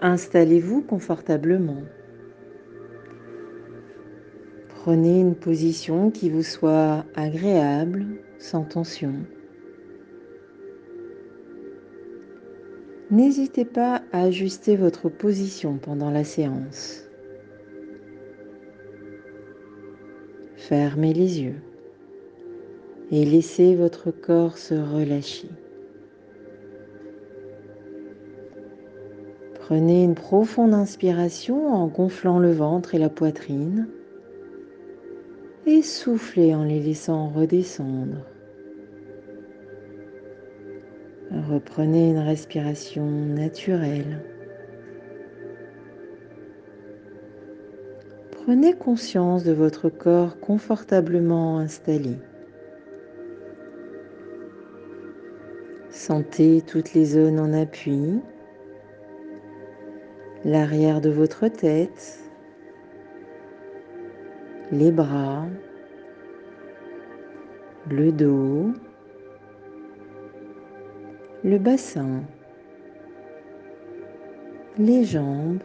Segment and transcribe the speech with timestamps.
[0.00, 1.82] Installez-vous confortablement.
[4.68, 8.04] Prenez une position qui vous soit agréable,
[8.38, 9.14] sans tension.
[13.10, 17.04] N'hésitez pas à ajuster votre position pendant la séance.
[20.56, 21.62] Fermez les yeux
[23.10, 25.48] et laissez votre corps se relâcher.
[29.66, 33.88] Prenez une profonde inspiration en gonflant le ventre et la poitrine
[35.66, 38.24] et soufflez en les laissant redescendre.
[41.50, 44.22] Reprenez une respiration naturelle.
[48.30, 52.14] Prenez conscience de votre corps confortablement installé.
[55.90, 58.20] Sentez toutes les zones en appui,
[60.46, 62.20] l'arrière de votre tête,
[64.70, 65.44] les bras,
[67.90, 68.70] le dos,
[71.42, 72.22] le bassin,
[74.78, 75.62] les jambes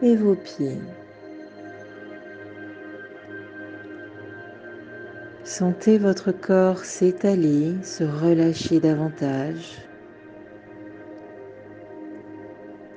[0.00, 0.80] et vos pieds.
[5.42, 9.91] Sentez votre corps s'étaler, se relâcher davantage.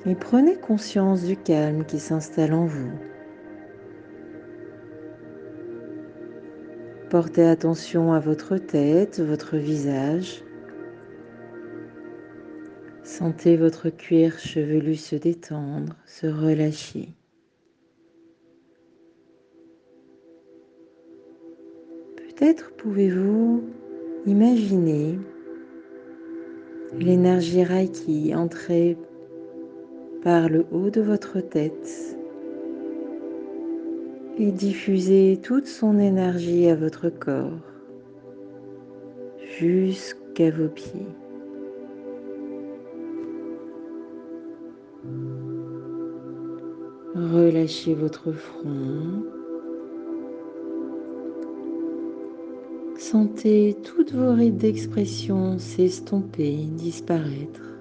[0.08, 2.92] Et prenez conscience du calme qui s'installe en vous.
[7.10, 10.44] Portez attention à votre tête, votre visage.
[13.04, 17.10] Sentez votre cuir chevelu se détendre, se relâcher.
[22.18, 23.64] Peut-être pouvez-vous
[24.28, 25.18] imaginer
[27.00, 28.98] l'énergie Reiki entrer
[30.26, 32.18] par le haut de votre tête
[34.40, 37.52] et diffuser toute son énergie à votre corps
[39.60, 41.06] jusqu'à vos pieds.
[47.14, 49.24] Relâchez votre front.
[52.98, 57.75] Sentez toutes vos rides d'expression s'estomper, disparaître.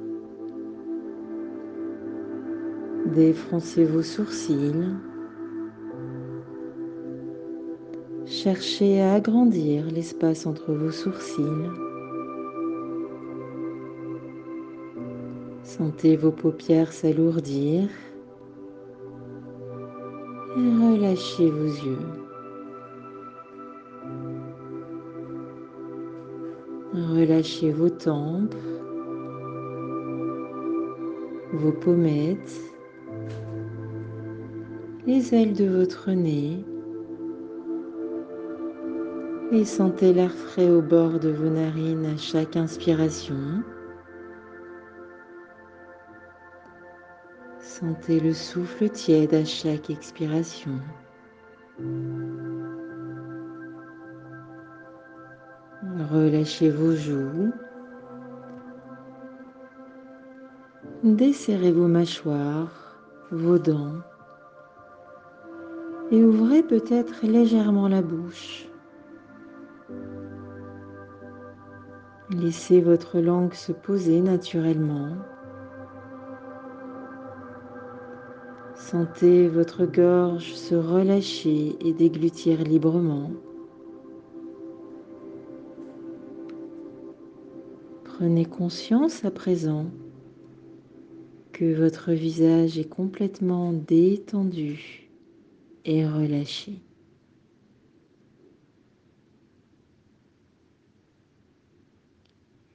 [3.14, 4.96] Défroncez vos sourcils.
[8.26, 11.70] Cherchez à agrandir l'espace entre vos sourcils.
[15.62, 17.88] Sentez vos paupières s'alourdir
[20.56, 21.98] relâchez vos yeux.
[26.92, 28.54] Relâchez vos tempes,
[31.52, 32.73] vos pommettes,
[35.06, 36.64] les ailes de votre nez
[39.52, 43.62] et sentez l'air frais au bord de vos narines à chaque inspiration.
[47.58, 50.80] Sentez le souffle tiède à chaque expiration.
[56.10, 57.52] Relâchez vos joues.
[61.02, 64.00] Desserrez vos mâchoires, vos dents
[66.10, 68.68] et ouvrez peut-être légèrement la bouche.
[72.30, 75.16] Laissez votre langue se poser naturellement.
[78.74, 83.30] Sentez votre gorge se relâcher et déglutir librement.
[88.04, 89.86] Prenez conscience à présent
[91.52, 95.03] que votre visage est complètement détendu
[95.84, 96.80] et relâché.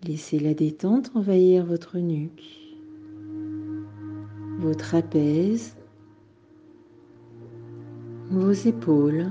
[0.04, 2.44] Laissez la détente envahir votre nuque,
[4.60, 5.76] vos trapèzes,
[8.30, 9.28] vos épaules.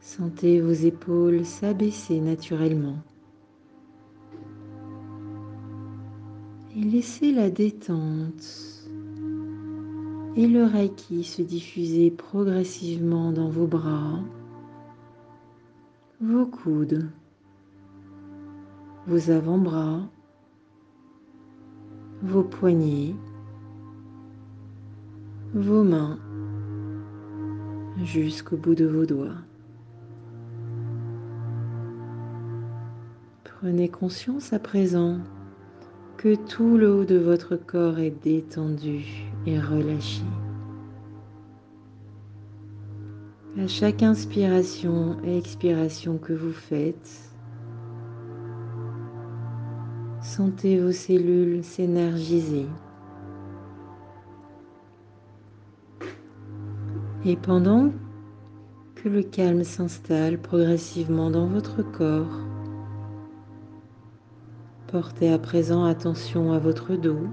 [0.00, 2.98] Sentez vos épaules s'abaisser naturellement.
[6.74, 8.77] Et laissez la détente
[10.38, 14.20] et le Reiki se diffuser progressivement dans vos bras,
[16.20, 17.10] vos coudes,
[19.08, 20.08] vos avant-bras,
[22.22, 23.16] vos poignets,
[25.54, 26.20] vos mains
[28.04, 29.42] jusqu'au bout de vos doigts.
[33.42, 35.18] Prenez conscience à présent
[36.18, 39.04] que tout le haut de votre corps est détendu
[39.46, 40.24] et relâché.
[43.56, 47.30] À chaque inspiration et expiration que vous faites,
[50.20, 52.66] sentez vos cellules s'énergiser.
[57.24, 57.92] Et pendant
[58.96, 62.47] que le calme s'installe progressivement dans votre corps,
[64.90, 67.28] portez à présent attention à votre dos.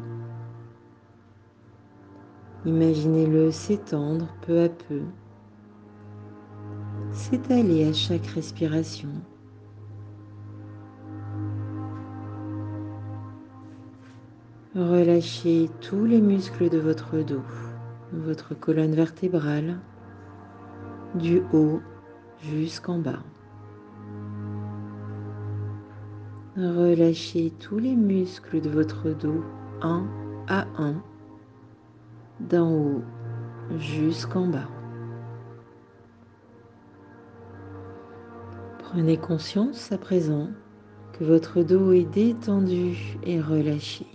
[2.66, 5.02] Imaginez-le s'étendre peu à peu,
[7.12, 9.10] s'étaler à chaque respiration.
[14.76, 17.44] Relâchez tous les muscles de votre dos
[18.12, 19.78] votre colonne vertébrale
[21.16, 21.82] du haut
[22.42, 23.24] jusqu'en bas.
[26.58, 29.44] Relâchez tous les muscles de votre dos
[29.82, 30.08] un
[30.48, 31.04] à un,
[32.40, 33.02] d'en haut
[33.78, 34.70] jusqu'en bas.
[38.80, 40.48] Prenez conscience à présent
[41.12, 44.08] que votre dos est détendu et relâché.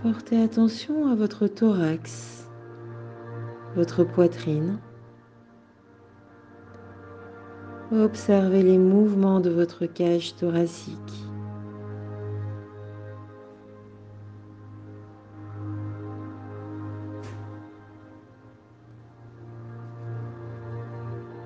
[0.00, 2.48] Portez attention à votre thorax,
[3.74, 4.78] votre poitrine.
[7.92, 10.96] Observez les mouvements de votre cage thoracique.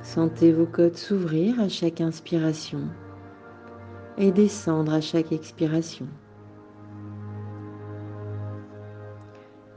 [0.01, 2.89] Sentez vos côtes s'ouvrir à chaque inspiration
[4.17, 6.07] et descendre à chaque expiration.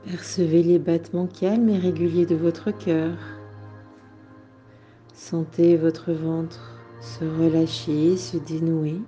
[0.06, 3.16] Percevez les battements calmes et réguliers de votre cœur.
[5.34, 9.02] Sentez votre ventre se relâcher, se dénouer.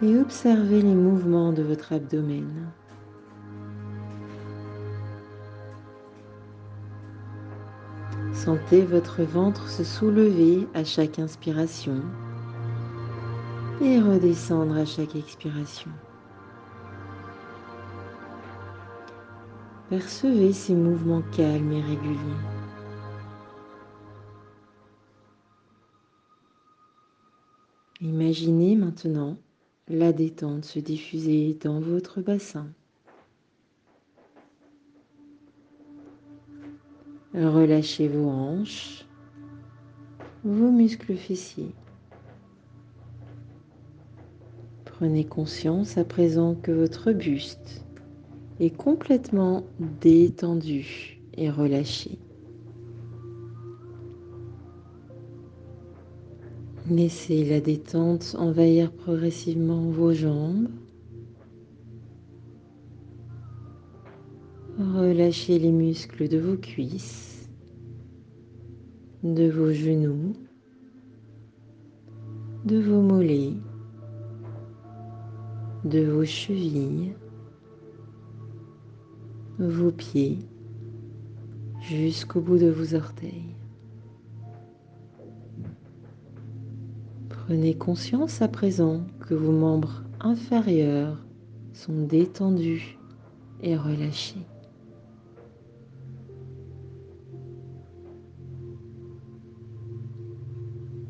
[0.00, 2.70] Et observez les mouvements de votre abdomen.
[8.32, 12.00] Sentez votre ventre se soulever à chaque inspiration
[13.80, 15.90] et redescendre à chaque expiration.
[19.90, 22.51] Percevez ces mouvements calmes et réguliers.
[28.02, 29.36] Imaginez maintenant
[29.86, 32.66] la détente se diffuser dans votre bassin.
[37.32, 39.06] Relâchez vos hanches,
[40.42, 41.76] vos muscles fessiers.
[44.84, 47.84] Prenez conscience à présent que votre buste
[48.58, 52.18] est complètement détendu et relâché.
[56.90, 60.68] Laissez la détente envahir progressivement vos jambes.
[64.78, 67.48] Relâchez les muscles de vos cuisses,
[69.22, 70.32] de vos genoux,
[72.64, 73.54] de vos mollets,
[75.84, 77.14] de vos chevilles,
[79.60, 80.38] vos pieds
[81.80, 83.51] jusqu'au bout de vos orteils.
[87.46, 91.18] Prenez conscience à présent que vos membres inférieurs
[91.72, 92.96] sont détendus
[93.60, 94.46] et relâchés.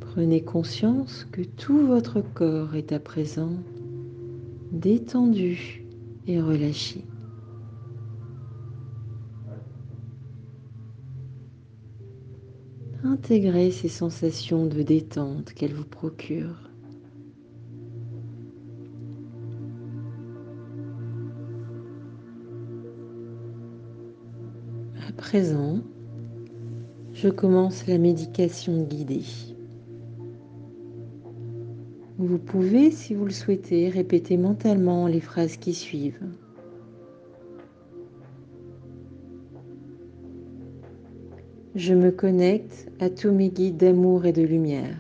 [0.01, 3.53] Prenez conscience que tout votre corps est à présent
[4.73, 5.85] détendu
[6.27, 7.05] et relâché.
[13.12, 16.71] Intégrez ces sensations de détente qu'elles vous procurent.
[25.07, 25.81] À présent,
[27.12, 29.26] je commence la médication guidée.
[32.16, 36.25] Vous pouvez, si vous le souhaitez, répéter mentalement les phrases qui suivent.
[41.75, 44.99] Je me connecte à tous mes guides d'amour et de lumière.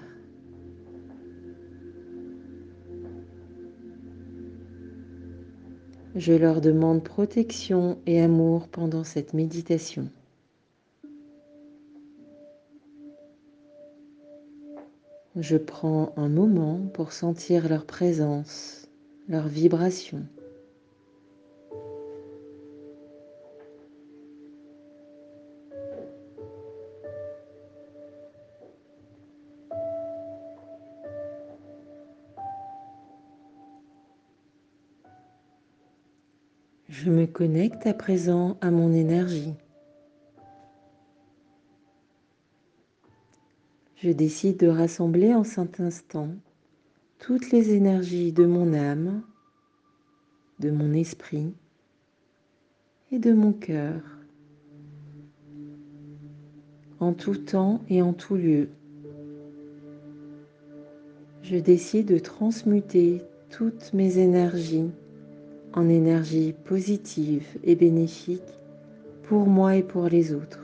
[6.14, 10.08] Je leur demande protection et amour pendant cette méditation.
[15.36, 18.88] Je prends un moment pour sentir leur présence,
[19.28, 20.22] leur vibration.
[37.04, 39.54] Je me connecte à présent à mon énergie.
[43.96, 46.28] Je décide de rassembler en cet instant
[47.18, 49.20] toutes les énergies de mon âme,
[50.60, 51.52] de mon esprit
[53.10, 54.00] et de mon cœur,
[57.00, 58.68] en tout temps et en tout lieu.
[61.42, 64.92] Je décide de transmuter toutes mes énergies
[65.74, 68.42] en énergie positive et bénéfique
[69.24, 70.60] pour moi et pour les autres.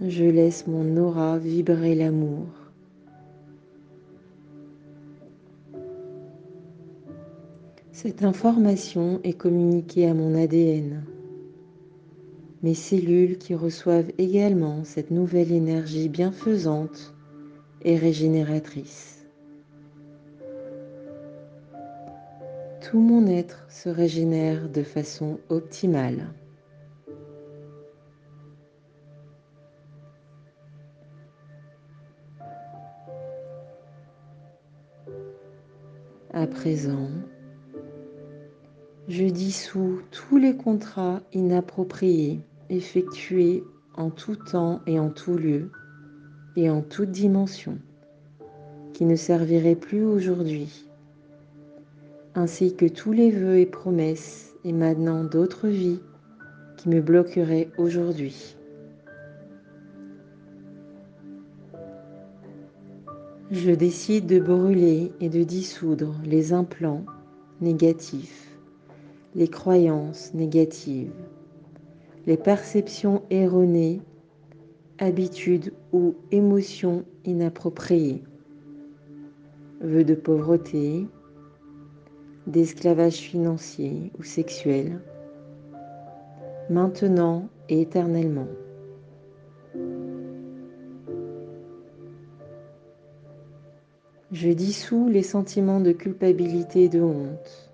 [0.00, 2.46] Je laisse mon aura vibrer l'amour.
[7.92, 11.02] Cette information est communiquée à mon ADN.
[12.62, 17.12] Mes cellules qui reçoivent également cette nouvelle énergie bienfaisante
[17.82, 19.17] et régénératrice.
[22.90, 26.32] Tout mon être se régénère de façon optimale.
[36.32, 37.10] À présent,
[39.06, 42.40] je dissous tous les contrats inappropriés
[42.70, 43.64] effectués
[43.96, 45.70] en tout temps et en tout lieu
[46.56, 47.78] et en toute dimension
[48.94, 50.87] qui ne serviraient plus aujourd'hui
[52.38, 55.98] ainsi que tous les vœux et promesses émanant d'autres vies
[56.76, 58.54] qui me bloqueraient aujourd'hui.
[63.50, 67.04] Je décide de brûler et de dissoudre les implants
[67.60, 68.56] négatifs,
[69.34, 71.10] les croyances négatives,
[72.28, 74.00] les perceptions erronées,
[75.00, 78.22] habitudes ou émotions inappropriées,
[79.80, 81.08] vœux de pauvreté,
[82.48, 85.00] d'esclavage financier ou sexuel,
[86.70, 88.48] maintenant et éternellement.
[94.32, 97.70] Je dissous les sentiments de culpabilité et de honte,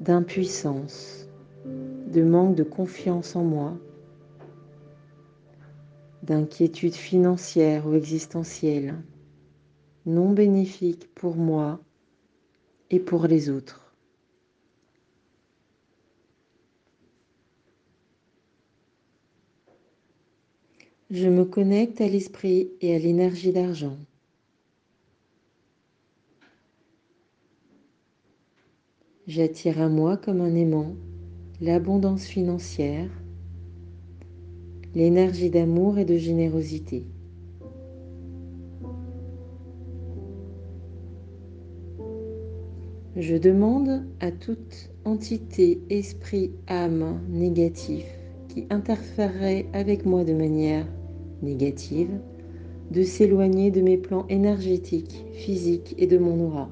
[0.00, 1.26] d'impuissance,
[1.64, 3.72] de manque de confiance en moi,
[6.22, 8.96] d'inquiétude financière ou existentielle,
[10.04, 11.80] non bénéfique pour moi
[12.92, 13.94] et pour les autres.
[21.10, 23.96] Je me connecte à l'esprit et à l'énergie d'argent.
[29.26, 30.94] J'attire à moi comme un aimant
[31.60, 33.10] l'abondance financière,
[34.94, 37.04] l'énergie d'amour et de générosité.
[43.22, 48.04] Je demande à toute entité, esprit, âme négatif
[48.48, 50.88] qui interférerait avec moi de manière
[51.40, 52.18] négative
[52.90, 56.68] de s'éloigner de mes plans énergétiques, physiques et de mon aura.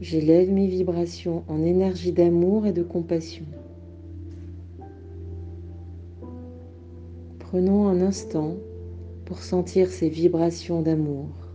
[0.00, 3.46] J'élève mes vibrations en énergie d'amour et de compassion.
[7.40, 8.54] Prenons un instant
[9.24, 11.45] pour sentir ces vibrations d'amour.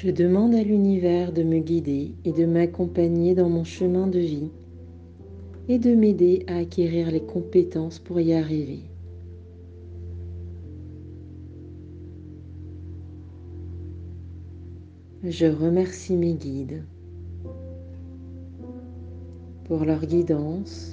[0.00, 4.52] Je demande à l'univers de me guider et de m'accompagner dans mon chemin de vie
[5.68, 8.78] et de m'aider à acquérir les compétences pour y arriver.
[15.24, 16.84] Je remercie mes guides
[19.64, 20.92] pour leur guidance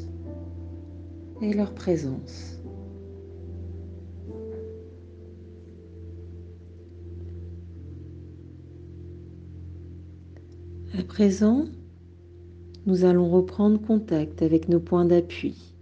[1.43, 2.59] et leur présence.
[11.15, 11.63] Présent,
[12.85, 15.73] nous allons reprendre contact avec nos points d'appui.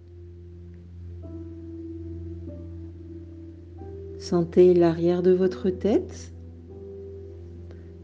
[4.19, 6.31] Sentez l'arrière de votre tête,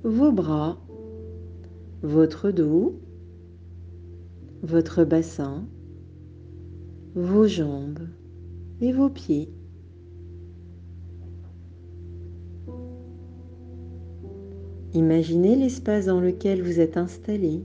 [0.03, 0.79] vos bras,
[2.01, 2.99] votre dos,
[4.63, 5.67] votre bassin,
[7.13, 8.07] vos jambes
[8.81, 9.53] et vos pieds.
[14.99, 17.63] Imaginez l'espace dans lequel vous êtes installé.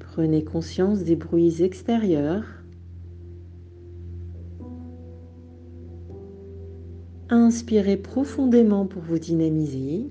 [0.00, 2.64] Prenez conscience des bruits extérieurs.
[7.30, 10.10] Inspirez profondément pour vous dynamiser.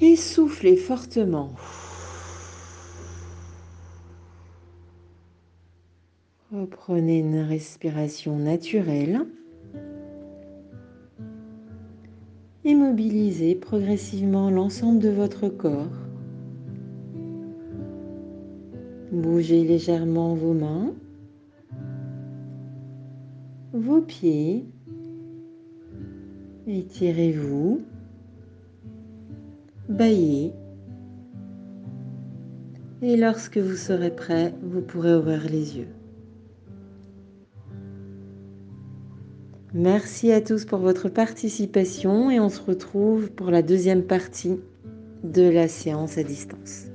[0.00, 1.52] Et soufflez fortement.
[6.50, 9.26] Reprenez une respiration naturelle.
[12.70, 15.90] Immobilisez progressivement l'ensemble de votre corps.
[19.10, 20.94] Bougez légèrement vos mains,
[23.72, 24.66] vos pieds.
[26.68, 27.80] Étirez-vous.
[29.88, 30.52] Baillez.
[33.02, 35.99] Et lorsque vous serez prêt, vous pourrez ouvrir les yeux.
[39.72, 44.58] Merci à tous pour votre participation et on se retrouve pour la deuxième partie
[45.22, 46.89] de la séance à distance.